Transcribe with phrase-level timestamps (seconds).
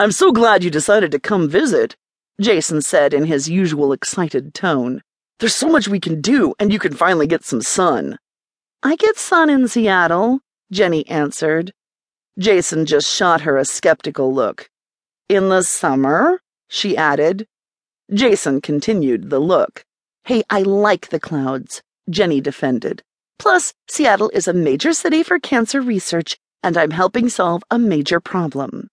[0.00, 1.96] I'm so glad you decided to come visit,
[2.40, 5.02] Jason said in his usual excited tone.
[5.40, 8.16] There's so much we can do, and you can finally get some sun.
[8.80, 10.38] I get sun in Seattle,
[10.70, 11.72] Jenny answered.
[12.38, 14.70] Jason just shot her a skeptical look.
[15.28, 16.40] In the summer?
[16.68, 17.48] she added.
[18.14, 19.84] Jason continued the look.
[20.22, 23.02] Hey, I like the clouds, Jenny defended.
[23.40, 28.20] Plus, Seattle is a major city for cancer research, and I'm helping solve a major
[28.20, 28.88] problem.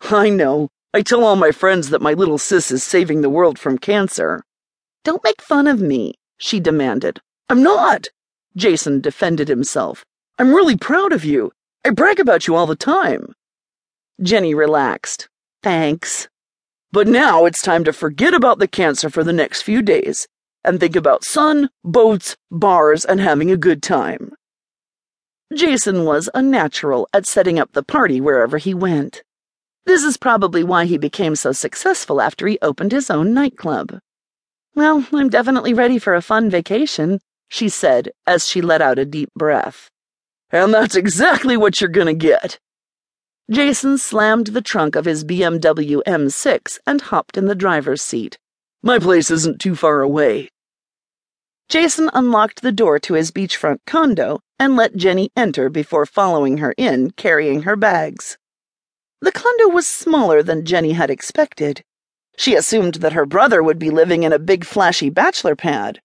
[0.10, 0.68] I know.
[0.94, 4.42] I tell all my friends that my little sis is saving the world from cancer.
[5.04, 7.20] Don't make fun of me, she demanded.
[7.48, 8.06] I'm not,
[8.56, 10.04] Jason defended himself.
[10.38, 11.52] I'm really proud of you.
[11.84, 13.34] I brag about you all the time.
[14.22, 15.28] Jenny relaxed.
[15.62, 16.28] Thanks.
[16.92, 20.26] But now it's time to forget about the cancer for the next few days
[20.64, 24.32] and think about sun, boats, bars, and having a good time.
[25.54, 29.22] Jason was a natural at setting up the party wherever he went.
[29.86, 34.00] This is probably why he became so successful after he opened his own nightclub.
[34.74, 39.04] Well, I'm definitely ready for a fun vacation, she said as she let out a
[39.04, 39.88] deep breath.
[40.50, 42.58] And that's exactly what you're gonna get.
[43.48, 48.38] Jason slammed the trunk of his BMW M6 and hopped in the driver's seat.
[48.82, 50.48] My place isn't too far away.
[51.68, 56.74] Jason unlocked the door to his beachfront condo and let Jenny enter before following her
[56.76, 58.36] in, carrying her bags.
[59.20, 61.82] The condo was smaller than Jenny had expected.
[62.36, 66.00] She assumed that her brother would be living in a big flashy bachelor pad.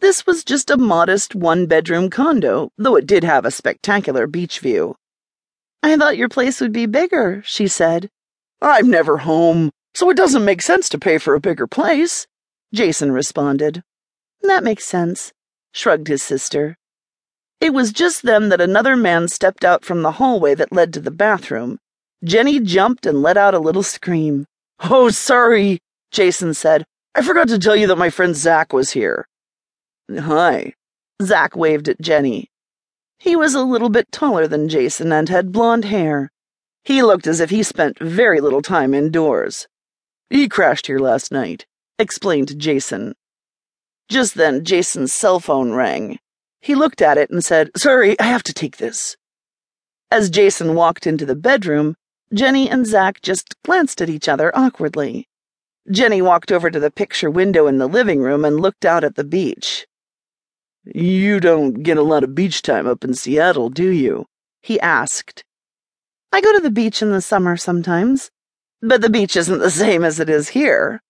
[0.00, 4.58] This was just a modest one bedroom condo, though it did have a spectacular beach
[4.58, 4.96] view.
[5.82, 8.10] I thought your place would be bigger, she said.
[8.60, 12.26] I'm never home, so it doesn't make sense to pay for a bigger place,
[12.72, 13.82] Jason responded.
[14.42, 15.32] That makes sense,
[15.72, 16.76] shrugged his sister.
[17.60, 21.00] It was just then that another man stepped out from the hallway that led to
[21.00, 21.78] the bathroom.
[22.22, 24.46] Jenny jumped and let out a little scream.
[24.80, 26.84] Oh, sorry, Jason said.
[27.14, 29.26] I forgot to tell you that my friend Zach was here.
[30.14, 30.74] Hi.
[31.22, 32.50] Zach waved at Jenny.
[33.18, 36.30] He was a little bit taller than Jason and had blonde hair.
[36.84, 39.66] He looked as if he spent very little time indoors.
[40.30, 41.66] He crashed here last night,
[41.98, 43.14] explained Jason.
[44.08, 46.18] Just then, Jason's cell phone rang.
[46.60, 49.16] He looked at it and said, Sorry, I have to take this.
[50.10, 51.96] As Jason walked into the bedroom,
[52.32, 55.28] Jenny and Zach just glanced at each other awkwardly.
[55.90, 59.16] Jenny walked over to the picture window in the living room and looked out at
[59.16, 59.86] the beach.
[60.84, 64.26] You don't get a lot of beach time up in Seattle, do you?
[64.62, 65.44] he asked.
[66.32, 68.30] I go to the beach in the summer sometimes,
[68.80, 71.02] but the beach isn't the same as it is here.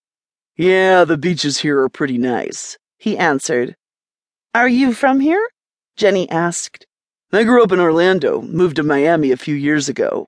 [0.56, 3.74] Yeah, the beaches here are pretty nice he answered.
[4.54, 5.48] Are you from here?
[5.96, 6.86] Jenny asked.
[7.32, 10.26] I grew up in Orlando, moved to Miami a few years ago.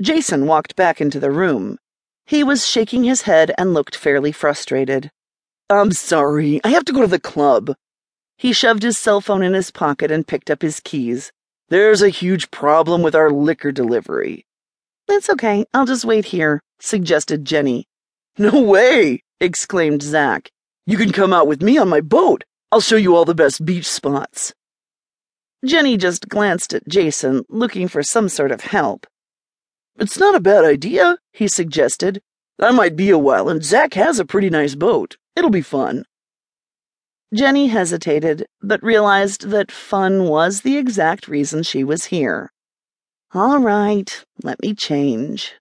[0.00, 1.78] Jason walked back into the room.
[2.24, 5.10] He was shaking his head and looked fairly frustrated.
[5.68, 7.74] I'm sorry, I have to go to the club.
[8.38, 11.32] He shoved his cell phone in his pocket and picked up his keys.
[11.68, 14.46] There's a huge problem with our liquor delivery.
[15.06, 17.86] That's okay, I'll just wait here, suggested Jenny.
[18.38, 20.50] No way, exclaimed Zach.
[20.86, 22.44] You can come out with me on my boat.
[22.72, 24.54] I'll show you all the best beach spots.
[25.64, 29.06] Jenny just glanced at Jason, looking for some sort of help.
[29.98, 32.22] It's not a bad idea, he suggested.
[32.58, 35.16] I might be a while, and Zach has a pretty nice boat.
[35.34, 36.04] It'll be fun.
[37.32, 42.50] Jenny hesitated, but realized that fun was the exact reason she was here.
[43.32, 45.54] All right, let me change.